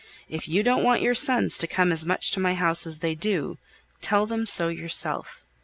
[0.27, 3.13] If you don't want your sons to come as much to my house as they
[3.13, 3.59] do,
[4.01, 5.43] tell them so yourself.